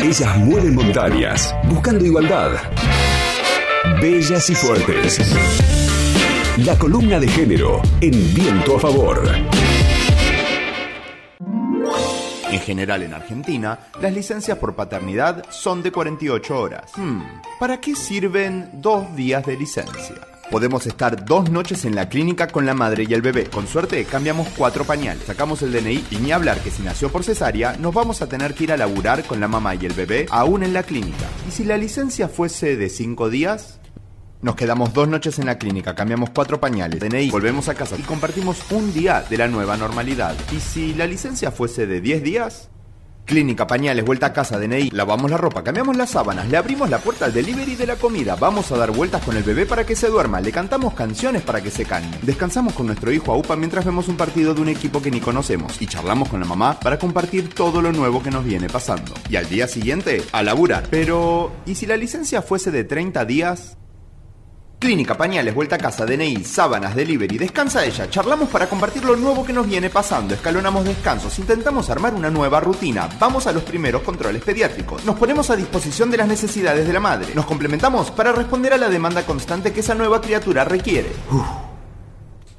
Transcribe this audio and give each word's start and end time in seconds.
Ellas 0.00 0.36
mueven 0.38 0.74
montañas, 0.74 1.54
buscando 1.64 2.04
igualdad. 2.04 2.52
Bellas 4.00 4.50
y 4.50 4.54
fuertes. 4.54 5.20
La 6.58 6.76
columna 6.78 7.18
de 7.18 7.28
género 7.28 7.80
en 8.00 8.34
viento 8.34 8.76
a 8.76 8.80
favor. 8.80 9.22
En 12.50 12.60
general 12.60 13.02
en 13.02 13.14
Argentina, 13.14 13.78
las 14.00 14.12
licencias 14.12 14.58
por 14.58 14.74
paternidad 14.74 15.44
son 15.50 15.82
de 15.82 15.90
48 15.90 16.58
horas. 16.58 16.92
Hmm, 16.96 17.22
¿Para 17.58 17.80
qué 17.80 17.96
sirven 17.96 18.68
dos 18.74 19.16
días 19.16 19.46
de 19.46 19.56
licencia? 19.56 20.16
Podemos 20.52 20.86
estar 20.86 21.24
dos 21.24 21.50
noches 21.50 21.86
en 21.86 21.94
la 21.94 22.10
clínica 22.10 22.46
con 22.46 22.66
la 22.66 22.74
madre 22.74 23.06
y 23.08 23.14
el 23.14 23.22
bebé. 23.22 23.44
Con 23.44 23.66
suerte, 23.66 24.04
cambiamos 24.04 24.48
cuatro 24.48 24.84
pañales, 24.84 25.24
sacamos 25.24 25.62
el 25.62 25.72
DNI 25.72 26.04
y 26.10 26.16
ni 26.16 26.30
hablar 26.30 26.60
que 26.60 26.70
si 26.70 26.82
nació 26.82 27.10
por 27.10 27.24
cesárea, 27.24 27.78
nos 27.78 27.94
vamos 27.94 28.20
a 28.20 28.28
tener 28.28 28.52
que 28.52 28.64
ir 28.64 28.72
a 28.72 28.76
laburar 28.76 29.24
con 29.24 29.40
la 29.40 29.48
mamá 29.48 29.74
y 29.76 29.86
el 29.86 29.94
bebé 29.94 30.26
aún 30.30 30.62
en 30.62 30.74
la 30.74 30.82
clínica. 30.82 31.26
¿Y 31.48 31.52
si 31.52 31.64
la 31.64 31.78
licencia 31.78 32.28
fuese 32.28 32.76
de 32.76 32.90
cinco 32.90 33.30
días? 33.30 33.80
Nos 34.42 34.54
quedamos 34.54 34.92
dos 34.92 35.08
noches 35.08 35.38
en 35.38 35.46
la 35.46 35.56
clínica, 35.56 35.94
cambiamos 35.94 36.28
cuatro 36.28 36.60
pañales, 36.60 37.00
DNI, 37.00 37.30
volvemos 37.30 37.70
a 37.70 37.74
casa 37.74 37.96
y 37.98 38.02
compartimos 38.02 38.70
un 38.72 38.92
día 38.92 39.24
de 39.30 39.38
la 39.38 39.48
nueva 39.48 39.78
normalidad. 39.78 40.36
¿Y 40.54 40.60
si 40.60 40.92
la 40.92 41.06
licencia 41.06 41.50
fuese 41.50 41.86
de 41.86 42.02
10 42.02 42.22
días? 42.22 42.68
Clínica, 43.24 43.66
pañales, 43.66 44.04
vuelta 44.04 44.26
a 44.26 44.32
casa, 44.32 44.58
DNI, 44.58 44.90
lavamos 44.90 45.30
la 45.30 45.36
ropa, 45.36 45.62
cambiamos 45.62 45.96
las 45.96 46.10
sábanas, 46.10 46.48
le 46.48 46.56
abrimos 46.56 46.90
la 46.90 46.98
puerta 46.98 47.26
al 47.26 47.32
delivery 47.32 47.76
de 47.76 47.86
la 47.86 47.96
comida, 47.96 48.34
vamos 48.34 48.70
a 48.72 48.76
dar 48.76 48.90
vueltas 48.90 49.22
con 49.22 49.36
el 49.36 49.42
bebé 49.42 49.64
para 49.64 49.86
que 49.86 49.96
se 49.96 50.08
duerma, 50.08 50.40
le 50.40 50.50
cantamos 50.50 50.94
canciones 50.94 51.42
para 51.42 51.62
que 51.62 51.70
se 51.70 51.84
calme, 51.84 52.18
descansamos 52.22 52.74
con 52.74 52.86
nuestro 52.86 53.12
hijo 53.12 53.32
a 53.32 53.36
UPA 53.36 53.56
mientras 53.56 53.84
vemos 53.84 54.08
un 54.08 54.16
partido 54.16 54.54
de 54.54 54.60
un 54.60 54.68
equipo 54.68 55.00
que 55.00 55.10
ni 55.10 55.20
conocemos 55.20 55.80
y 55.80 55.86
charlamos 55.86 56.28
con 56.28 56.40
la 56.40 56.46
mamá 56.46 56.78
para 56.80 56.98
compartir 56.98 57.48
todo 57.48 57.80
lo 57.80 57.92
nuevo 57.92 58.22
que 58.22 58.30
nos 58.30 58.44
viene 58.44 58.68
pasando. 58.68 59.14
Y 59.28 59.36
al 59.36 59.48
día 59.48 59.68
siguiente, 59.68 60.22
a 60.32 60.42
laburar. 60.42 60.88
Pero, 60.90 61.52
¿y 61.64 61.76
si 61.76 61.86
la 61.86 61.96
licencia 61.96 62.42
fuese 62.42 62.70
de 62.70 62.84
30 62.84 63.24
días? 63.24 63.76
Clínica, 64.82 65.16
pañales, 65.16 65.54
vuelta 65.54 65.76
a 65.76 65.78
casa, 65.78 66.04
DNI, 66.04 66.42
sábanas, 66.42 66.96
delivery, 66.96 67.38
descansa 67.38 67.84
ella, 67.84 68.10
charlamos 68.10 68.48
para 68.48 68.68
compartir 68.68 69.04
lo 69.04 69.14
nuevo 69.14 69.44
que 69.44 69.52
nos 69.52 69.68
viene 69.68 69.90
pasando, 69.90 70.34
escalonamos 70.34 70.84
descansos, 70.84 71.38
intentamos 71.38 71.88
armar 71.88 72.14
una 72.14 72.30
nueva 72.30 72.58
rutina, 72.58 73.08
vamos 73.20 73.46
a 73.46 73.52
los 73.52 73.62
primeros 73.62 74.02
controles 74.02 74.42
pediátricos, 74.42 75.04
nos 75.04 75.16
ponemos 75.16 75.50
a 75.50 75.54
disposición 75.54 76.10
de 76.10 76.16
las 76.16 76.26
necesidades 76.26 76.84
de 76.84 76.92
la 76.92 76.98
madre, 76.98 77.32
nos 77.32 77.46
complementamos 77.46 78.10
para 78.10 78.32
responder 78.32 78.72
a 78.72 78.76
la 78.76 78.88
demanda 78.88 79.24
constante 79.24 79.72
que 79.72 79.78
esa 79.78 79.94
nueva 79.94 80.20
criatura 80.20 80.64
requiere. 80.64 81.12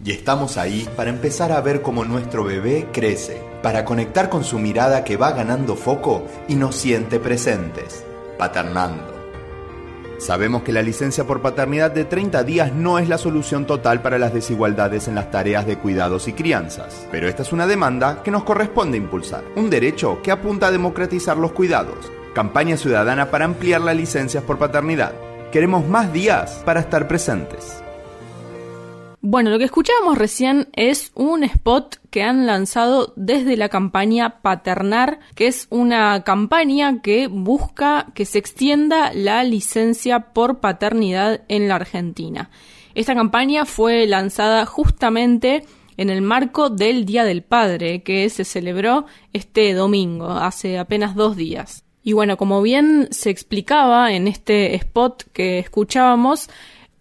Y 0.02 0.12
estamos 0.12 0.56
ahí 0.56 0.88
para 0.96 1.10
empezar 1.10 1.52
a 1.52 1.60
ver 1.60 1.82
cómo 1.82 2.06
nuestro 2.06 2.46
bebé 2.46 2.88
crece, 2.94 3.44
para 3.62 3.84
conectar 3.84 4.30
con 4.30 4.46
su 4.46 4.60
mirada 4.60 5.04
que 5.04 5.18
va 5.18 5.34
ganando 5.34 5.76
foco 5.76 6.26
y 6.48 6.56
nos 6.56 6.78
siente 6.78 7.20
presentes, 7.20 8.06
paternando. 8.38 9.13
Sabemos 10.24 10.64
que 10.64 10.72
la 10.72 10.82
licencia 10.82 11.26
por 11.26 11.42
paternidad 11.42 11.92
de 11.92 12.06
30 12.06 12.46
días 12.46 12.72
no 12.72 12.98
es 12.98 13.10
la 13.10 13.18
solución 13.18 13.66
total 13.66 14.02
para 14.02 14.18
las 14.18 14.34
desigualdades 14.34 15.10
en 15.10 15.16
las 15.16 15.30
tareas 15.32 15.68
de 15.68 15.78
cuidados 15.78 16.30
y 16.30 16.34
crianzas, 16.34 17.06
pero 17.12 17.28
esta 17.28 17.42
es 17.42 17.52
una 17.52 17.68
demanda 17.68 18.24
que 18.24 18.32
nos 18.32 18.46
corresponde 18.46 18.98
impulsar, 18.98 19.44
un 19.58 19.70
derecho 19.70 20.22
que 20.24 20.32
apunta 20.32 20.68
a 20.68 20.72
democratizar 20.72 21.36
los 21.36 21.52
cuidados, 21.52 22.10
campaña 22.34 22.78
ciudadana 22.78 23.32
para 23.32 23.44
ampliar 23.44 23.82
las 23.82 23.98
licencias 23.98 24.46
por 24.46 24.58
paternidad. 24.58 25.12
Queremos 25.52 25.86
más 25.90 26.14
días 26.14 26.62
para 26.64 26.80
estar 26.80 27.06
presentes. 27.10 27.84
Bueno, 29.26 29.52
lo 29.52 29.58
que 29.58 29.64
escuchábamos 29.64 30.18
recién 30.18 30.68
es 30.74 31.14
un 31.16 31.46
spot 31.46 31.96
que 32.10 32.24
han 32.24 32.46
lanzado 32.46 33.14
desde 33.16 33.56
la 33.56 33.70
campaña 33.70 34.42
Paternar, 34.42 35.20
que 35.34 35.48
es 35.48 35.68
una 35.70 36.26
campaña 36.26 37.02
que 37.02 37.28
busca 37.28 38.08
que 38.16 38.26
se 38.26 38.38
extienda 38.38 39.14
la 39.14 39.46
licencia 39.46 40.34
por 40.34 40.60
paternidad 40.60 41.46
en 41.48 41.70
la 41.70 41.76
Argentina. 41.76 42.50
Esta 42.96 43.16
campaña 43.16 43.64
fue 43.64 44.06
lanzada 44.08 44.66
justamente 44.66 45.64
en 45.96 46.10
el 46.10 46.22
marco 46.22 46.70
del 46.70 47.06
Día 47.06 47.24
del 47.24 47.44
Padre, 47.44 48.04
que 48.04 48.30
se 48.30 48.44
celebró 48.44 49.06
este 49.32 49.74
domingo, 49.74 50.32
hace 50.32 50.78
apenas 50.78 51.16
dos 51.16 51.38
días. 51.38 51.86
Y 52.04 52.12
bueno, 52.12 52.36
como 52.36 52.62
bien 52.62 53.08
se 53.12 53.30
explicaba 53.30 54.12
en 54.12 54.28
este 54.28 54.76
spot 54.76 55.24
que 55.32 55.60
escuchábamos, 55.60 56.50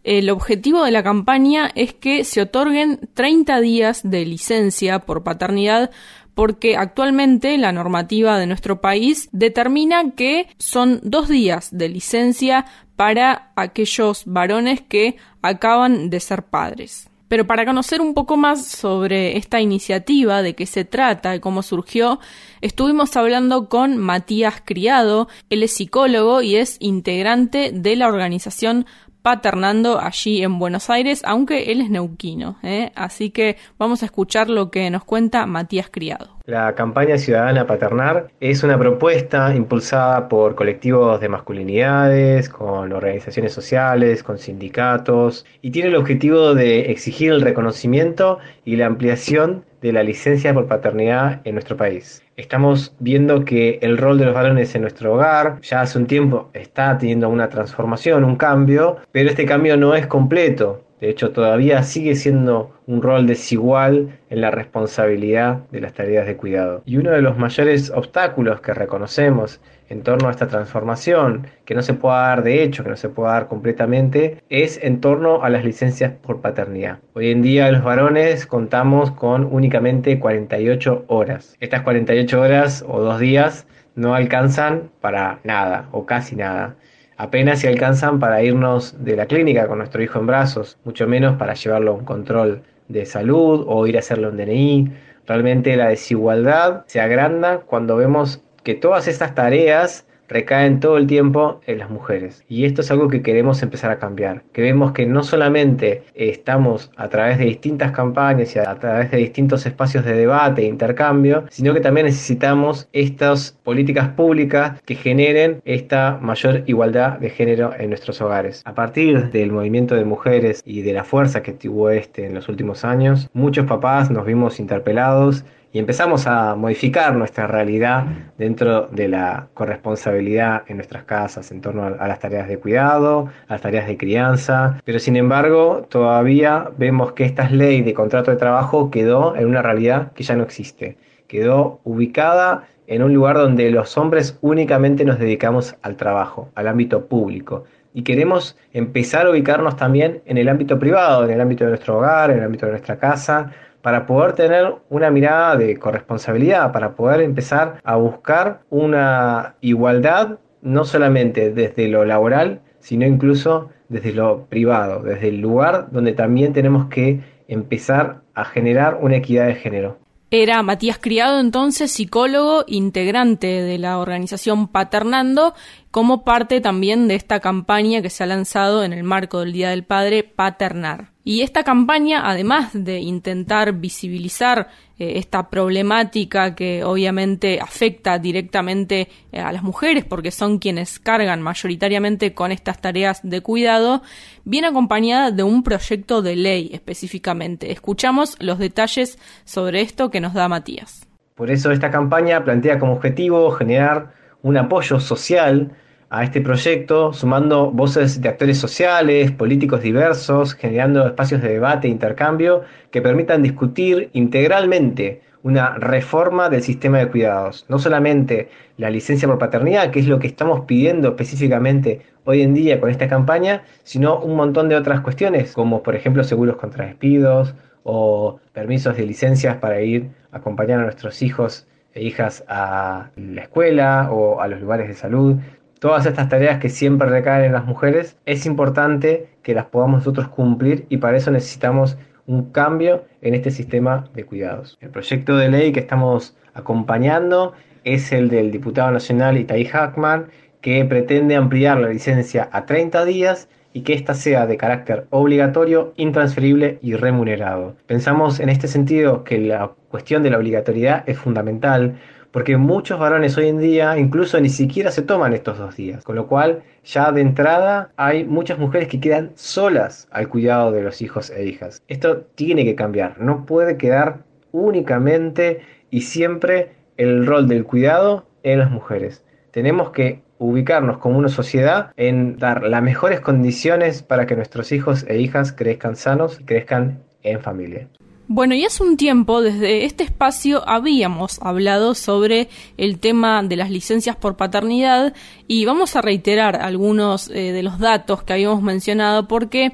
el 0.04 0.30
objetivo 0.30 0.84
de 0.84 0.90
la 0.90 1.02
campaña 1.02 1.70
es 1.74 1.94
que 1.94 2.24
se 2.24 2.42
otorguen 2.42 3.08
30 3.14 3.60
días 3.60 4.00
de 4.02 4.26
licencia 4.26 5.00
por 5.00 5.22
paternidad 5.22 5.90
porque 6.34 6.76
actualmente 6.76 7.56
la 7.58 7.72
normativa 7.72 8.38
de 8.38 8.46
nuestro 8.46 8.80
país 8.80 9.28
determina 9.32 10.12
que 10.12 10.48
son 10.58 11.00
dos 11.02 11.28
días 11.28 11.68
de 11.76 11.88
licencia 11.88 12.66
para 12.96 13.52
aquellos 13.56 14.22
varones 14.26 14.80
que 14.80 15.16
acaban 15.42 16.10
de 16.10 16.20
ser 16.20 16.44
padres. 16.44 17.08
Pero 17.32 17.46
para 17.46 17.64
conocer 17.64 18.02
un 18.02 18.12
poco 18.12 18.36
más 18.36 18.66
sobre 18.66 19.38
esta 19.38 19.58
iniciativa, 19.58 20.42
de 20.42 20.54
qué 20.54 20.66
se 20.66 20.84
trata 20.84 21.34
y 21.34 21.40
cómo 21.40 21.62
surgió, 21.62 22.20
estuvimos 22.60 23.16
hablando 23.16 23.70
con 23.70 23.96
Matías 23.96 24.62
Criado, 24.62 25.28
él 25.48 25.62
es 25.62 25.72
psicólogo 25.72 26.42
y 26.42 26.56
es 26.56 26.76
integrante 26.78 27.70
de 27.72 27.96
la 27.96 28.08
organización 28.08 28.84
paternando 29.22 30.00
allí 30.00 30.42
en 30.42 30.58
Buenos 30.58 30.90
Aires, 30.90 31.22
aunque 31.24 31.72
él 31.72 31.80
es 31.80 31.90
neuquino. 31.90 32.58
¿eh? 32.62 32.92
Así 32.94 33.30
que 33.30 33.56
vamos 33.78 34.02
a 34.02 34.06
escuchar 34.06 34.50
lo 34.50 34.70
que 34.70 34.90
nos 34.90 35.04
cuenta 35.04 35.46
Matías 35.46 35.88
Criado. 35.90 36.41
La 36.44 36.74
campaña 36.74 37.18
ciudadana 37.18 37.68
Paternar 37.68 38.26
es 38.40 38.64
una 38.64 38.76
propuesta 38.76 39.54
impulsada 39.54 40.28
por 40.28 40.56
colectivos 40.56 41.20
de 41.20 41.28
masculinidades, 41.28 42.48
con 42.48 42.92
organizaciones 42.92 43.52
sociales, 43.52 44.24
con 44.24 44.38
sindicatos, 44.38 45.46
y 45.60 45.70
tiene 45.70 45.90
el 45.90 45.94
objetivo 45.94 46.52
de 46.54 46.90
exigir 46.90 47.30
el 47.30 47.42
reconocimiento 47.42 48.40
y 48.64 48.74
la 48.74 48.86
ampliación 48.86 49.64
de 49.82 49.92
la 49.92 50.02
licencia 50.02 50.52
por 50.52 50.66
paternidad 50.66 51.42
en 51.44 51.54
nuestro 51.54 51.76
país. 51.76 52.24
Estamos 52.36 52.96
viendo 52.98 53.44
que 53.44 53.78
el 53.80 53.96
rol 53.96 54.18
de 54.18 54.24
los 54.24 54.34
varones 54.34 54.74
en 54.74 54.82
nuestro 54.82 55.14
hogar 55.14 55.60
ya 55.62 55.82
hace 55.82 55.96
un 55.96 56.08
tiempo 56.08 56.50
está 56.54 56.98
teniendo 56.98 57.28
una 57.28 57.50
transformación, 57.50 58.24
un 58.24 58.34
cambio, 58.34 58.96
pero 59.12 59.30
este 59.30 59.46
cambio 59.46 59.76
no 59.76 59.94
es 59.94 60.08
completo. 60.08 60.82
De 61.02 61.10
hecho, 61.10 61.32
todavía 61.32 61.82
sigue 61.82 62.14
siendo 62.14 62.70
un 62.86 63.02
rol 63.02 63.26
desigual 63.26 64.20
en 64.30 64.40
la 64.40 64.52
responsabilidad 64.52 65.68
de 65.72 65.80
las 65.80 65.94
tareas 65.94 66.28
de 66.28 66.36
cuidado. 66.36 66.84
Y 66.86 66.96
uno 66.96 67.10
de 67.10 67.20
los 67.20 67.36
mayores 67.36 67.90
obstáculos 67.90 68.60
que 68.60 68.72
reconocemos 68.72 69.60
en 69.88 70.04
torno 70.04 70.28
a 70.28 70.30
esta 70.30 70.46
transformación, 70.46 71.48
que 71.64 71.74
no 71.74 71.82
se 71.82 71.94
pueda 71.94 72.28
dar 72.28 72.44
de 72.44 72.62
hecho, 72.62 72.84
que 72.84 72.90
no 72.90 72.96
se 72.96 73.08
pueda 73.08 73.32
dar 73.32 73.48
completamente, 73.48 74.44
es 74.48 74.78
en 74.80 75.00
torno 75.00 75.42
a 75.42 75.50
las 75.50 75.64
licencias 75.64 76.12
por 76.12 76.40
paternidad. 76.40 77.00
Hoy 77.14 77.32
en 77.32 77.42
día 77.42 77.72
los 77.72 77.82
varones 77.82 78.46
contamos 78.46 79.10
con 79.10 79.48
únicamente 79.52 80.20
48 80.20 81.06
horas. 81.08 81.56
Estas 81.58 81.82
48 81.82 82.40
horas 82.40 82.84
o 82.86 83.00
dos 83.00 83.18
días 83.18 83.66
no 83.96 84.14
alcanzan 84.14 84.92
para 85.00 85.40
nada 85.42 85.88
o 85.90 86.06
casi 86.06 86.36
nada 86.36 86.76
apenas 87.22 87.60
si 87.60 87.68
alcanzan 87.68 88.18
para 88.18 88.42
irnos 88.42 88.96
de 89.04 89.14
la 89.14 89.26
clínica 89.26 89.68
con 89.68 89.78
nuestro 89.78 90.02
hijo 90.02 90.18
en 90.18 90.26
brazos, 90.26 90.76
mucho 90.82 91.06
menos 91.06 91.36
para 91.36 91.54
llevarlo 91.54 91.92
a 91.92 91.94
un 91.94 92.04
control 92.04 92.62
de 92.88 93.06
salud 93.06 93.64
o 93.68 93.86
ir 93.86 93.94
a 93.96 94.00
hacerle 94.00 94.26
un 94.26 94.36
DNI. 94.36 94.92
Realmente 95.28 95.76
la 95.76 95.86
desigualdad 95.86 96.82
se 96.86 97.00
agranda 97.00 97.60
cuando 97.60 97.96
vemos 97.96 98.42
que 98.64 98.74
todas 98.74 99.06
estas 99.06 99.36
tareas 99.36 100.04
recaen 100.32 100.80
todo 100.80 100.96
el 100.96 101.06
tiempo 101.06 101.60
en 101.66 101.78
las 101.78 101.90
mujeres. 101.90 102.44
Y 102.48 102.64
esto 102.64 102.80
es 102.80 102.90
algo 102.90 103.08
que 103.08 103.22
queremos 103.22 103.62
empezar 103.62 103.90
a 103.90 103.98
cambiar. 103.98 104.42
Que 104.52 104.62
vemos 104.62 104.92
que 104.92 105.06
no 105.06 105.22
solamente 105.22 106.02
estamos 106.14 106.90
a 106.96 107.08
través 107.08 107.38
de 107.38 107.44
distintas 107.44 107.92
campañas 107.92 108.56
y 108.56 108.58
a 108.58 108.74
través 108.76 109.10
de 109.10 109.18
distintos 109.18 109.66
espacios 109.66 110.04
de 110.04 110.14
debate 110.14 110.62
e 110.62 110.66
intercambio, 110.66 111.44
sino 111.50 111.74
que 111.74 111.80
también 111.80 112.06
necesitamos 112.06 112.88
estas 112.92 113.58
políticas 113.62 114.08
públicas 114.08 114.80
que 114.84 114.94
generen 114.94 115.60
esta 115.64 116.18
mayor 116.20 116.62
igualdad 116.66 117.18
de 117.18 117.30
género 117.30 117.72
en 117.78 117.90
nuestros 117.90 118.20
hogares. 118.20 118.62
A 118.64 118.74
partir 118.74 119.30
del 119.30 119.52
movimiento 119.52 119.94
de 119.94 120.04
mujeres 120.04 120.62
y 120.64 120.82
de 120.82 120.94
la 120.94 121.04
fuerza 121.04 121.42
que 121.42 121.52
tuvo 121.52 121.90
este 121.90 122.26
en 122.26 122.34
los 122.34 122.48
últimos 122.48 122.84
años, 122.84 123.28
muchos 123.34 123.66
papás 123.66 124.10
nos 124.10 124.24
vimos 124.24 124.58
interpelados 124.60 125.44
y 125.72 125.78
empezamos 125.78 126.26
a 126.26 126.54
modificar 126.54 127.16
nuestra 127.16 127.46
realidad 127.46 128.04
dentro 128.36 128.88
de 128.88 129.08
la 129.08 129.48
corresponsabilidad 129.54 130.64
en 130.66 130.76
nuestras 130.76 131.04
casas 131.04 131.50
en 131.50 131.62
torno 131.62 131.84
a, 131.84 132.06
las 132.06 132.20
tareas 132.20 132.46
de 132.46 132.58
cuidado, 132.58 133.28
a 133.48 133.54
las 133.54 133.62
tareas 133.62 133.86
de 133.86 133.96
crianza, 133.96 134.78
pero 134.84 134.98
sin 134.98 135.16
embargo 135.16 135.86
todavía 135.88 136.70
vemos 136.76 137.12
que 137.12 137.24
esta 137.24 137.48
ley 137.48 137.80
de 137.80 137.94
contrato 137.94 138.30
de 138.30 138.36
trabajo 138.36 138.90
quedó 138.90 139.34
en 139.34 139.46
una 139.46 139.62
realidad 139.62 140.12
que 140.12 140.24
ya 140.24 140.36
no 140.36 140.42
existe, 140.42 140.98
quedó 141.26 141.80
ubicada 141.84 142.64
en 142.86 143.02
un 143.02 143.14
lugar 143.14 143.36
donde 143.36 143.70
los 143.70 143.96
hombres 143.96 144.38
únicamente 144.42 145.04
nos 145.04 145.18
dedicamos 145.18 145.76
al 145.80 145.96
trabajo, 145.96 146.50
al 146.54 146.68
ámbito 146.68 147.06
público. 147.06 147.64
Y 147.94 148.02
queremos 148.02 148.56
empezar 148.72 149.26
a 149.26 149.30
ubicarnos 149.30 149.76
también 149.76 150.22
en 150.26 150.38
el 150.38 150.48
ámbito 150.48 150.78
privado, 150.78 151.24
en 151.24 151.30
el 151.30 151.40
ámbito 151.40 151.64
de 151.64 151.70
nuestro 151.70 151.98
hogar, 151.98 152.30
en 152.30 152.38
el 152.38 152.44
ámbito 152.44 152.66
de 152.66 152.72
nuestra 152.72 152.98
casa, 152.98 153.52
para 153.82 154.06
poder 154.06 154.32
tener 154.32 154.76
una 154.88 155.10
mirada 155.10 155.56
de 155.56 155.78
corresponsabilidad, 155.78 156.72
para 156.72 156.94
poder 156.94 157.20
empezar 157.20 157.80
a 157.84 157.96
buscar 157.96 158.60
una 158.70 159.56
igualdad 159.60 160.38
no 160.62 160.84
solamente 160.84 161.50
desde 161.50 161.88
lo 161.88 162.04
laboral, 162.04 162.60
sino 162.78 163.06
incluso 163.06 163.70
desde 163.88 164.12
lo 164.12 164.46
privado, 164.46 165.02
desde 165.02 165.28
el 165.28 165.40
lugar 165.40 165.88
donde 165.90 166.12
también 166.12 166.52
tenemos 166.52 166.86
que 166.86 167.20
empezar 167.48 168.22
a 168.34 168.44
generar 168.44 168.98
una 169.00 169.16
equidad 169.16 169.46
de 169.46 169.56
género. 169.56 169.98
Era 170.30 170.62
Matías 170.62 170.96
Criado, 170.98 171.40
entonces 171.40 171.92
psicólogo, 171.92 172.64
integrante 172.66 173.46
de 173.46 173.76
la 173.76 173.98
organización 173.98 174.66
Paternando, 174.66 175.52
como 175.90 176.24
parte 176.24 176.62
también 176.62 177.06
de 177.06 177.16
esta 177.16 177.40
campaña 177.40 178.00
que 178.00 178.08
se 178.08 178.24
ha 178.24 178.26
lanzado 178.26 178.82
en 178.82 178.94
el 178.94 179.04
marco 179.04 179.40
del 179.40 179.52
Día 179.52 179.68
del 179.68 179.84
Padre, 179.84 180.22
Paternar. 180.24 181.11
Y 181.24 181.42
esta 181.42 181.62
campaña, 181.62 182.28
además 182.28 182.70
de 182.72 182.98
intentar 182.98 183.74
visibilizar 183.74 184.68
eh, 184.98 185.18
esta 185.18 185.48
problemática 185.50 186.56
que 186.56 186.82
obviamente 186.82 187.60
afecta 187.60 188.18
directamente 188.18 189.08
eh, 189.30 189.38
a 189.38 189.52
las 189.52 189.62
mujeres 189.62 190.04
porque 190.04 190.32
son 190.32 190.58
quienes 190.58 190.98
cargan 190.98 191.40
mayoritariamente 191.40 192.34
con 192.34 192.50
estas 192.50 192.80
tareas 192.80 193.20
de 193.22 193.40
cuidado, 193.40 194.02
viene 194.44 194.66
acompañada 194.66 195.30
de 195.30 195.44
un 195.44 195.62
proyecto 195.62 196.22
de 196.22 196.34
ley 196.34 196.70
específicamente. 196.72 197.70
Escuchamos 197.70 198.36
los 198.40 198.58
detalles 198.58 199.16
sobre 199.44 199.80
esto 199.80 200.10
que 200.10 200.20
nos 200.20 200.34
da 200.34 200.48
Matías. 200.48 201.06
Por 201.36 201.52
eso 201.52 201.70
esta 201.70 201.90
campaña 201.92 202.44
plantea 202.44 202.80
como 202.80 202.94
objetivo 202.94 203.52
generar 203.52 204.12
un 204.42 204.56
apoyo 204.56 204.98
social 204.98 205.70
a 206.12 206.24
este 206.24 206.42
proyecto, 206.42 207.14
sumando 207.14 207.70
voces 207.70 208.20
de 208.20 208.28
actores 208.28 208.58
sociales, 208.58 209.30
políticos 209.32 209.80
diversos, 209.80 210.52
generando 210.52 211.06
espacios 211.06 211.40
de 211.40 211.48
debate 211.48 211.88
e 211.88 211.90
intercambio 211.90 212.64
que 212.90 213.00
permitan 213.00 213.42
discutir 213.42 214.10
integralmente 214.12 215.22
una 215.42 215.78
reforma 215.78 216.50
del 216.50 216.62
sistema 216.62 216.98
de 216.98 217.08
cuidados. 217.08 217.64
No 217.70 217.78
solamente 217.78 218.50
la 218.76 218.90
licencia 218.90 219.26
por 219.26 219.38
paternidad, 219.38 219.90
que 219.90 220.00
es 220.00 220.06
lo 220.06 220.18
que 220.18 220.26
estamos 220.26 220.66
pidiendo 220.66 221.08
específicamente 221.08 222.02
hoy 222.24 222.42
en 222.42 222.52
día 222.52 222.78
con 222.78 222.90
esta 222.90 223.08
campaña, 223.08 223.64
sino 223.82 224.20
un 224.20 224.36
montón 224.36 224.68
de 224.68 224.76
otras 224.76 225.00
cuestiones, 225.00 225.54
como 225.54 225.82
por 225.82 225.96
ejemplo 225.96 226.24
seguros 226.24 226.56
contra 226.56 226.84
despidos 226.84 227.54
o 227.84 228.38
permisos 228.52 228.98
de 228.98 229.06
licencias 229.06 229.56
para 229.56 229.80
ir 229.80 230.10
a 230.30 230.36
acompañar 230.36 230.80
a 230.80 230.82
nuestros 230.82 231.22
hijos 231.22 231.66
e 231.94 232.02
hijas 232.02 232.44
a 232.48 233.08
la 233.16 233.40
escuela 233.40 234.10
o 234.12 234.42
a 234.42 234.48
los 234.48 234.60
lugares 234.60 234.88
de 234.88 234.94
salud 234.94 235.36
todas 235.82 236.06
estas 236.06 236.28
tareas 236.28 236.60
que 236.60 236.68
siempre 236.68 237.08
recaen 237.08 237.46
en 237.46 237.52
las 237.54 237.66
mujeres, 237.66 238.16
es 238.24 238.46
importante 238.46 239.26
que 239.42 239.52
las 239.52 239.64
podamos 239.64 239.98
nosotros 239.98 240.28
cumplir 240.28 240.86
y 240.88 240.98
para 240.98 241.16
eso 241.16 241.32
necesitamos 241.32 241.98
un 242.24 242.52
cambio 242.52 243.04
en 243.20 243.34
este 243.34 243.50
sistema 243.50 244.04
de 244.14 244.22
cuidados. 244.22 244.78
El 244.80 244.90
proyecto 244.90 245.36
de 245.36 245.48
ley 245.48 245.72
que 245.72 245.80
estamos 245.80 246.36
acompañando 246.54 247.54
es 247.82 248.12
el 248.12 248.28
del 248.28 248.52
diputado 248.52 248.92
nacional 248.92 249.36
Itaí 249.36 249.64
Hackman, 249.64 250.28
que 250.60 250.84
pretende 250.84 251.34
ampliar 251.34 251.80
la 251.80 251.88
licencia 251.88 252.48
a 252.52 252.64
30 252.64 253.04
días 253.04 253.48
y 253.72 253.80
que 253.80 253.94
ésta 253.94 254.14
sea 254.14 254.46
de 254.46 254.56
carácter 254.56 255.08
obligatorio, 255.10 255.94
intransferible 255.96 256.78
y 256.80 256.94
remunerado. 256.94 257.74
Pensamos 257.88 258.38
en 258.38 258.50
este 258.50 258.68
sentido 258.68 259.24
que 259.24 259.38
la 259.38 259.72
cuestión 259.88 260.22
de 260.22 260.30
la 260.30 260.38
obligatoriedad 260.38 261.02
es 261.08 261.18
fundamental 261.18 261.96
porque 262.32 262.56
muchos 262.56 262.98
varones 262.98 263.36
hoy 263.36 263.48
en 263.48 263.58
día 263.58 263.96
incluso 263.98 264.40
ni 264.40 264.48
siquiera 264.48 264.90
se 264.90 265.02
toman 265.02 265.34
estos 265.34 265.58
dos 265.58 265.76
días, 265.76 266.02
con 266.02 266.16
lo 266.16 266.26
cual 266.26 266.62
ya 266.84 267.12
de 267.12 267.20
entrada 267.20 267.92
hay 267.96 268.24
muchas 268.24 268.58
mujeres 268.58 268.88
que 268.88 269.00
quedan 269.00 269.32
solas 269.34 270.08
al 270.10 270.28
cuidado 270.28 270.72
de 270.72 270.82
los 270.82 271.02
hijos 271.02 271.30
e 271.30 271.44
hijas. 271.44 271.82
Esto 271.88 272.22
tiene 272.34 272.64
que 272.64 272.74
cambiar, 272.74 273.20
no 273.20 273.44
puede 273.46 273.76
quedar 273.76 274.24
únicamente 274.50 275.60
y 275.90 276.00
siempre 276.00 276.72
el 276.96 277.26
rol 277.26 277.48
del 277.48 277.64
cuidado 277.64 278.26
en 278.42 278.58
las 278.58 278.70
mujeres. 278.70 279.24
Tenemos 279.50 279.90
que 279.90 280.22
ubicarnos 280.38 280.98
como 280.98 281.18
una 281.18 281.28
sociedad 281.28 281.92
en 281.96 282.36
dar 282.38 282.62
las 282.64 282.82
mejores 282.82 283.20
condiciones 283.20 284.02
para 284.02 284.26
que 284.26 284.34
nuestros 284.34 284.72
hijos 284.72 285.04
e 285.06 285.18
hijas 285.18 285.52
crezcan 285.52 285.94
sanos 285.94 286.40
y 286.40 286.44
crezcan 286.44 287.02
en 287.22 287.40
familia. 287.40 287.88
Bueno, 288.28 288.54
y 288.54 288.64
hace 288.64 288.82
un 288.82 288.96
tiempo 288.96 289.42
desde 289.42 289.84
este 289.84 290.04
espacio 290.04 290.66
habíamos 290.66 291.40
hablado 291.42 291.94
sobre 291.94 292.48
el 292.76 292.98
tema 292.98 293.42
de 293.42 293.56
las 293.56 293.70
licencias 293.70 294.16
por 294.16 294.36
paternidad 294.36 295.12
y 295.48 295.64
vamos 295.64 295.96
a 295.96 296.02
reiterar 296.02 296.56
algunos 296.56 297.28
eh, 297.28 297.52
de 297.52 297.62
los 297.62 297.78
datos 297.78 298.22
que 298.22 298.32
habíamos 298.32 298.62
mencionado 298.62 299.26
porque 299.26 299.72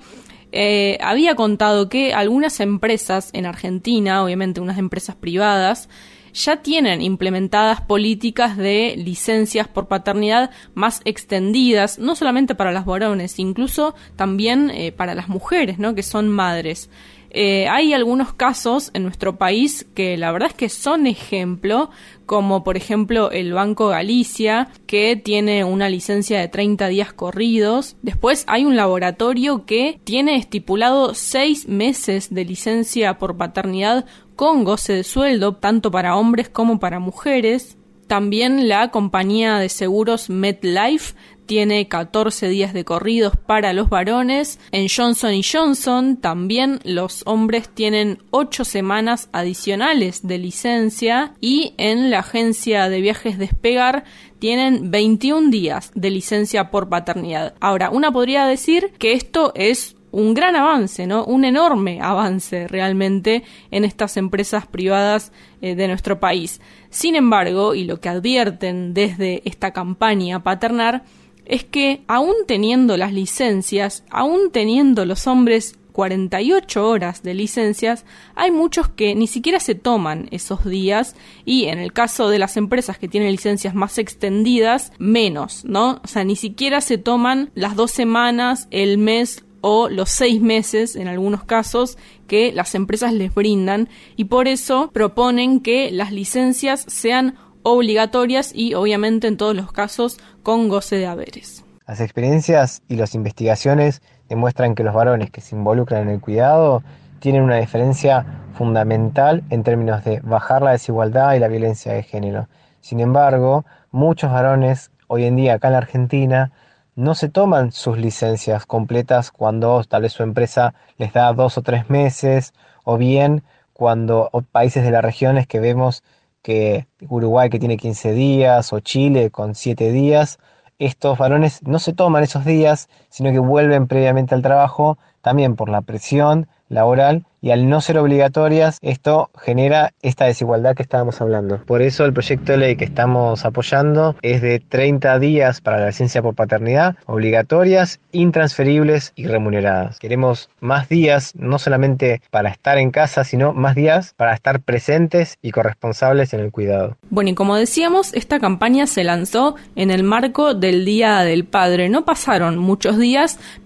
eh, 0.50 0.98
había 1.02 1.34
contado 1.34 1.88
que 1.88 2.14
algunas 2.14 2.60
empresas 2.60 3.30
en 3.34 3.44
Argentina, 3.44 4.24
obviamente 4.24 4.60
unas 4.60 4.78
empresas 4.78 5.14
privadas, 5.14 5.88
ya 6.32 6.62
tienen 6.62 7.02
implementadas 7.02 7.80
políticas 7.80 8.56
de 8.56 8.94
licencias 8.96 9.68
por 9.68 9.88
paternidad 9.88 10.50
más 10.74 11.00
extendidas, 11.04 11.98
no 11.98 12.14
solamente 12.14 12.54
para 12.54 12.72
las 12.72 12.86
varones, 12.86 13.38
incluso 13.38 13.94
también 14.16 14.70
eh, 14.70 14.92
para 14.92 15.14
las 15.14 15.28
mujeres, 15.28 15.78
¿no? 15.78 15.94
que 15.94 16.02
son 16.02 16.28
madres. 16.28 16.90
Eh, 17.30 17.68
hay 17.68 17.92
algunos 17.92 18.32
casos 18.32 18.90
en 18.94 19.02
nuestro 19.02 19.36
país 19.36 19.86
que 19.94 20.16
la 20.16 20.32
verdad 20.32 20.48
es 20.50 20.54
que 20.54 20.68
son 20.68 21.06
ejemplo, 21.06 21.90
como 22.26 22.64
por 22.64 22.76
ejemplo 22.76 23.30
el 23.30 23.52
Banco 23.52 23.88
Galicia, 23.88 24.68
que 24.86 25.16
tiene 25.16 25.64
una 25.64 25.88
licencia 25.88 26.40
de 26.40 26.48
30 26.48 26.88
días 26.88 27.12
corridos. 27.12 27.96
Después 28.02 28.44
hay 28.46 28.64
un 28.64 28.76
laboratorio 28.76 29.66
que 29.66 30.00
tiene 30.04 30.36
estipulado 30.36 31.14
6 31.14 31.68
meses 31.68 32.32
de 32.32 32.44
licencia 32.44 33.18
por 33.18 33.36
paternidad 33.36 34.06
con 34.36 34.64
goce 34.64 34.92
de 34.92 35.04
sueldo, 35.04 35.56
tanto 35.56 35.90
para 35.90 36.16
hombres 36.16 36.48
como 36.48 36.78
para 36.78 36.98
mujeres. 36.98 37.76
También 38.06 38.68
la 38.68 38.90
compañía 38.90 39.58
de 39.58 39.68
seguros 39.68 40.30
MetLife 40.30 41.14
tiene 41.48 41.88
14 41.88 42.48
días 42.48 42.74
de 42.74 42.84
corridos 42.84 43.32
para 43.34 43.72
los 43.72 43.88
varones. 43.88 44.60
En 44.70 44.86
Johnson 44.94 45.32
Johnson 45.42 46.18
también 46.18 46.78
los 46.84 47.22
hombres 47.24 47.70
tienen 47.70 48.18
8 48.30 48.64
semanas 48.64 49.30
adicionales 49.32 50.26
de 50.26 50.36
licencia 50.36 51.32
y 51.40 51.72
en 51.78 52.10
la 52.10 52.18
agencia 52.18 52.90
de 52.90 53.00
viajes 53.00 53.38
Despegar 53.38 54.04
tienen 54.38 54.90
21 54.90 55.50
días 55.50 55.90
de 55.94 56.10
licencia 56.10 56.70
por 56.70 56.90
paternidad. 56.90 57.54
Ahora, 57.60 57.88
una 57.88 58.12
podría 58.12 58.44
decir 58.44 58.92
que 58.98 59.14
esto 59.14 59.52
es 59.54 59.96
un 60.10 60.34
gran 60.34 60.54
avance, 60.54 61.06
¿no? 61.06 61.24
Un 61.24 61.44
enorme 61.44 62.00
avance 62.02 62.68
realmente 62.68 63.42
en 63.70 63.84
estas 63.84 64.18
empresas 64.18 64.66
privadas 64.66 65.32
eh, 65.62 65.74
de 65.74 65.88
nuestro 65.88 66.20
país. 66.20 66.60
Sin 66.90 67.16
embargo, 67.16 67.74
y 67.74 67.84
lo 67.84 68.00
que 68.00 68.10
advierten 68.10 68.92
desde 68.92 69.42
esta 69.46 69.72
campaña 69.72 70.42
paternar 70.42 71.04
es 71.48 71.64
que 71.64 72.02
aún 72.06 72.34
teniendo 72.46 72.96
las 72.96 73.12
licencias, 73.12 74.04
aún 74.10 74.50
teniendo 74.52 75.04
los 75.04 75.26
hombres 75.26 75.78
48 75.92 76.88
horas 76.88 77.24
de 77.24 77.34
licencias, 77.34 78.04
hay 78.36 78.52
muchos 78.52 78.88
que 78.88 79.16
ni 79.16 79.26
siquiera 79.26 79.58
se 79.58 79.74
toman 79.74 80.28
esos 80.30 80.64
días 80.64 81.16
y 81.44 81.64
en 81.64 81.80
el 81.80 81.92
caso 81.92 82.28
de 82.28 82.38
las 82.38 82.56
empresas 82.56 82.98
que 82.98 83.08
tienen 83.08 83.32
licencias 83.32 83.74
más 83.74 83.98
extendidas, 83.98 84.92
menos, 84.98 85.64
¿no? 85.64 86.00
O 86.04 86.06
sea, 86.06 86.22
ni 86.22 86.36
siquiera 86.36 86.80
se 86.82 86.98
toman 86.98 87.50
las 87.56 87.74
dos 87.74 87.90
semanas, 87.90 88.68
el 88.70 88.96
mes 88.98 89.44
o 89.60 89.88
los 89.88 90.10
seis 90.10 90.40
meses 90.40 90.94
en 90.94 91.08
algunos 91.08 91.42
casos 91.42 91.98
que 92.28 92.52
las 92.52 92.76
empresas 92.76 93.12
les 93.12 93.34
brindan 93.34 93.88
y 94.14 94.26
por 94.26 94.46
eso 94.46 94.90
proponen 94.92 95.58
que 95.58 95.90
las 95.90 96.12
licencias 96.12 96.84
sean 96.86 97.34
obligatorias 97.68 98.52
y 98.54 98.74
obviamente 98.74 99.26
en 99.26 99.36
todos 99.36 99.54
los 99.54 99.72
casos 99.72 100.18
con 100.42 100.68
goce 100.68 100.96
de 100.96 101.06
haberes. 101.06 101.64
Las 101.86 102.00
experiencias 102.00 102.82
y 102.88 102.96
las 102.96 103.14
investigaciones 103.14 104.02
demuestran 104.28 104.74
que 104.74 104.84
los 104.84 104.94
varones 104.94 105.30
que 105.30 105.40
se 105.40 105.56
involucran 105.56 106.02
en 106.02 106.08
el 106.10 106.20
cuidado 106.20 106.82
tienen 107.20 107.42
una 107.42 107.56
diferencia 107.56 108.26
fundamental 108.54 109.42
en 109.50 109.62
términos 109.62 110.04
de 110.04 110.20
bajar 110.20 110.62
la 110.62 110.72
desigualdad 110.72 111.34
y 111.34 111.38
la 111.38 111.48
violencia 111.48 111.92
de 111.92 112.02
género. 112.02 112.48
Sin 112.80 113.00
embargo, 113.00 113.64
muchos 113.90 114.30
varones 114.30 114.90
hoy 115.06 115.24
en 115.24 115.36
día 115.36 115.54
acá 115.54 115.68
en 115.68 115.72
la 115.72 115.78
Argentina 115.78 116.52
no 116.94 117.14
se 117.14 117.28
toman 117.28 117.72
sus 117.72 117.96
licencias 117.96 118.66
completas 118.66 119.30
cuando 119.30 119.82
tal 119.84 120.02
vez 120.02 120.12
su 120.12 120.22
empresa 120.22 120.74
les 120.96 121.12
da 121.12 121.32
dos 121.32 121.56
o 121.56 121.62
tres 121.62 121.88
meses 121.88 122.52
o 122.84 122.96
bien 122.96 123.44
cuando 123.72 124.30
países 124.50 124.82
de 124.82 124.90
las 124.90 125.04
regiones 125.04 125.46
que 125.46 125.60
vemos 125.60 126.02
que 126.48 126.86
Uruguay 127.10 127.50
que 127.50 127.58
tiene 127.58 127.76
15 127.76 128.14
días 128.14 128.72
o 128.72 128.80
Chile 128.80 129.30
con 129.30 129.54
7 129.54 129.92
días, 129.92 130.38
estos 130.78 131.18
varones 131.18 131.62
no 131.62 131.78
se 131.78 131.92
toman 131.92 132.22
esos 132.24 132.46
días, 132.46 132.88
sino 133.08 133.32
que 133.32 133.38
vuelven 133.38 133.86
previamente 133.86 134.34
al 134.34 134.42
trabajo 134.42 134.98
también 135.22 135.56
por 135.56 135.68
la 135.68 135.82
presión 135.82 136.48
laboral 136.68 137.24
y 137.40 137.50
al 137.50 137.68
no 137.68 137.80
ser 137.80 137.98
obligatorias, 137.98 138.78
esto 138.82 139.30
genera 139.38 139.92
esta 140.02 140.24
desigualdad 140.24 140.74
que 140.74 140.82
estábamos 140.82 141.20
hablando. 141.20 141.62
Por 141.64 141.82
eso 141.82 142.04
el 142.04 142.12
proyecto 142.12 142.52
de 142.52 142.58
ley 142.58 142.76
que 142.76 142.84
estamos 142.84 143.44
apoyando 143.44 144.16
es 144.22 144.42
de 144.42 144.58
30 144.58 145.18
días 145.18 145.60
para 145.60 145.78
la 145.78 145.86
licencia 145.86 146.20
por 146.20 146.34
paternidad, 146.34 146.96
obligatorias, 147.06 148.00
intransferibles 148.12 149.12
y 149.14 149.26
remuneradas. 149.26 149.98
Queremos 149.98 150.50
más 150.60 150.88
días, 150.88 151.32
no 151.36 151.58
solamente 151.58 152.22
para 152.30 152.50
estar 152.50 152.78
en 152.78 152.90
casa, 152.90 153.22
sino 153.24 153.52
más 153.52 153.76
días 153.76 154.14
para 154.16 154.34
estar 154.34 154.60
presentes 154.60 155.38
y 155.40 155.52
corresponsables 155.52 156.34
en 156.34 156.40
el 156.40 156.50
cuidado. 156.50 156.96
Bueno, 157.10 157.30
y 157.30 157.34
como 157.34 157.56
decíamos, 157.56 158.12
esta 158.14 158.40
campaña 158.40 158.86
se 158.86 159.04
lanzó 159.04 159.54
en 159.76 159.90
el 159.90 160.02
marco 160.02 160.54
del 160.54 160.84
Día 160.84 161.20
del 161.20 161.44
Padre. 161.44 161.88
No 161.88 162.04
pasaron 162.04 162.58
muchos 162.58 162.98
días, 162.98 163.07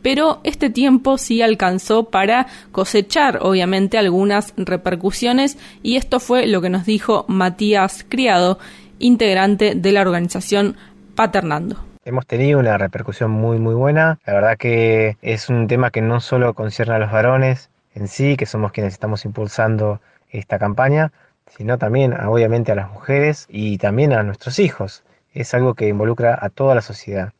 pero 0.03 0.41
este 0.45 0.71
tiempo 0.71 1.19
sí 1.19 1.43
alcanzó 1.43 2.05
para 2.05 2.47
cosechar, 2.71 3.39
obviamente, 3.43 3.99
algunas 3.99 4.55
repercusiones 4.57 5.59
y 5.83 5.97
esto 5.97 6.21
fue 6.21 6.47
lo 6.47 6.61
que 6.61 6.71
nos 6.71 6.87
dijo 6.87 7.25
Matías 7.29 8.05
Criado, 8.09 8.59
integrante 8.99 9.75
de 9.75 9.93
la 9.93 10.03
organización 10.03 10.77
Paternando. 11.15 11.77
Hemos 12.05 12.27
tenido 12.27 12.59
una 12.59 12.79
repercusión 12.79 13.31
muy 13.31 13.59
muy 13.59 13.75
buena. 13.75 14.19
La 14.27 14.35
verdad 14.35 14.57
que 14.59 15.17
es 15.23 15.49
un 15.49 15.69
tema 15.69 15.91
que 15.91 16.03
no 16.03 16.21
solo 16.21 16.53
concierne 16.55 16.95
a 16.95 16.99
los 16.99 17.13
varones 17.13 17.71
en 17.95 18.09
sí, 18.09 18.37
que 18.37 18.47
somos 18.47 18.73
quienes 18.73 18.93
estamos 18.95 19.25
impulsando 19.25 20.01
esta 20.31 20.59
campaña, 20.59 21.13
sino 21.47 21.79
también 21.79 22.15
obviamente 22.15 22.73
a 22.73 22.75
las 22.75 22.91
mujeres 22.91 23.47
y 23.49 23.79
también 23.79 24.13
a 24.13 24.23
nuestros 24.23 24.59
hijos. 24.59 25.05
Es 25.33 25.55
algo 25.55 25.75
que 25.75 25.89
involucra 25.89 26.39
a 26.41 26.49
toda 26.49 26.75
la 26.75 26.81
sociedad. 26.81 27.33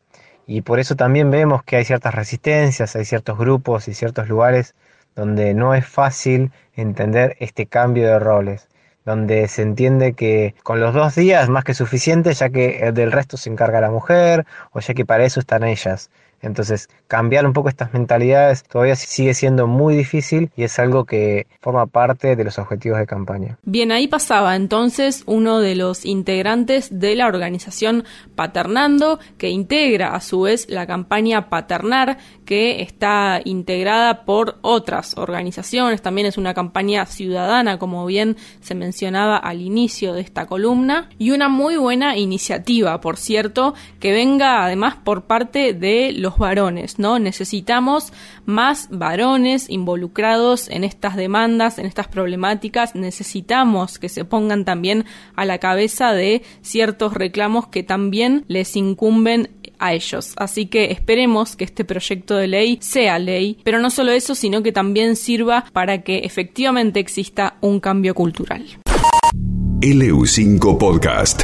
Y 0.45 0.61
por 0.61 0.79
eso 0.79 0.95
también 0.95 1.31
vemos 1.31 1.63
que 1.63 1.77
hay 1.77 1.85
ciertas 1.85 2.13
resistencias, 2.13 2.95
hay 2.95 3.05
ciertos 3.05 3.37
grupos 3.37 3.87
y 3.87 3.93
ciertos 3.93 4.27
lugares 4.27 4.75
donde 5.15 5.53
no 5.53 5.73
es 5.73 5.85
fácil 5.85 6.51
entender 6.75 7.37
este 7.39 7.65
cambio 7.67 8.07
de 8.07 8.19
roles, 8.19 8.67
donde 9.05 9.47
se 9.47 9.61
entiende 9.61 10.13
que 10.13 10.55
con 10.63 10.79
los 10.79 10.93
dos 10.93 11.15
días 11.15 11.49
más 11.49 11.63
que 11.63 11.73
suficiente, 11.73 12.33
ya 12.33 12.49
que 12.49 12.91
del 12.93 13.11
resto 13.11 13.37
se 13.37 13.49
encarga 13.49 13.79
la 13.81 13.91
mujer, 13.91 14.45
o 14.71 14.79
ya 14.79 14.93
que 14.93 15.05
para 15.05 15.23
eso 15.25 15.39
están 15.39 15.63
ellas. 15.63 16.09
Entonces, 16.43 16.89
cambiar 17.07 17.45
un 17.45 17.53
poco 17.53 17.69
estas 17.69 17.93
mentalidades 17.93 18.63
todavía 18.63 18.95
sigue 18.95 19.33
siendo 19.33 19.67
muy 19.67 19.95
difícil 19.95 20.51
y 20.55 20.63
es 20.63 20.77
algo 20.77 21.05
que 21.05 21.47
forma 21.61 21.87
parte 21.87 22.35
de 22.35 22.43
los 22.43 22.59
objetivos 22.59 22.99
de 22.99 23.07
campaña. 23.07 23.57
Bien, 23.63 23.91
ahí 23.91 24.07
pasaba 24.07 24.55
entonces 24.55 25.23
uno 25.25 25.59
de 25.59 25.75
los 25.75 26.05
integrantes 26.05 26.99
de 26.99 27.15
la 27.15 27.27
organización 27.27 28.03
Paternando, 28.35 29.19
que 29.37 29.49
integra 29.49 30.15
a 30.15 30.21
su 30.21 30.41
vez 30.41 30.67
la 30.69 30.85
campaña 30.85 31.49
Paternar, 31.49 32.17
que 32.45 32.81
está 32.81 33.41
integrada 33.43 34.25
por 34.25 34.57
otras 34.61 35.17
organizaciones. 35.17 36.01
También 36.01 36.27
es 36.27 36.37
una 36.37 36.53
campaña 36.53 37.05
ciudadana, 37.05 37.79
como 37.79 38.05
bien 38.05 38.37
se 38.61 38.75
mencionaba 38.75 39.37
al 39.37 39.61
inicio 39.61 40.13
de 40.13 40.21
esta 40.21 40.45
columna, 40.45 41.09
y 41.17 41.31
una 41.31 41.49
muy 41.49 41.77
buena 41.77 42.17
iniciativa, 42.17 42.99
por 42.99 43.17
cierto, 43.17 43.73
que 43.99 44.11
venga 44.11 44.65
además 44.65 44.95
por 45.03 45.23
parte 45.23 45.73
de 45.73 46.11
varones, 46.37 46.99
¿no? 46.99 47.19
Necesitamos 47.19 48.13
más 48.45 48.87
varones 48.91 49.69
involucrados 49.69 50.69
en 50.69 50.83
estas 50.83 51.15
demandas, 51.15 51.79
en 51.79 51.85
estas 51.85 52.07
problemáticas, 52.07 52.95
necesitamos 52.95 53.99
que 53.99 54.09
se 54.09 54.25
pongan 54.25 54.65
también 54.65 55.05
a 55.35 55.45
la 55.45 55.57
cabeza 55.57 56.13
de 56.13 56.43
ciertos 56.61 57.13
reclamos 57.13 57.67
que 57.67 57.83
también 57.83 58.45
les 58.47 58.75
incumben 58.75 59.49
a 59.79 59.93
ellos. 59.93 60.33
Así 60.37 60.67
que 60.67 60.91
esperemos 60.91 61.55
que 61.55 61.65
este 61.65 61.83
proyecto 61.85 62.35
de 62.35 62.47
ley 62.47 62.77
sea 62.81 63.19
ley, 63.19 63.59
pero 63.63 63.79
no 63.79 63.89
solo 63.89 64.11
eso, 64.11 64.35
sino 64.35 64.63
que 64.63 64.71
también 64.71 65.15
sirva 65.15 65.65
para 65.73 66.03
que 66.03 66.19
efectivamente 66.19 66.99
exista 66.99 67.57
un 67.61 67.79
cambio 67.79 68.13
cultural. 68.15 68.65
LU5 69.81 70.77
Podcast. 70.77 71.43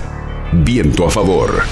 Viento 0.54 1.06
a 1.06 1.10
favor. 1.10 1.64